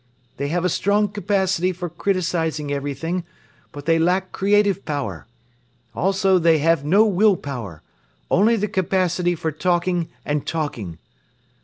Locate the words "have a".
0.47-0.69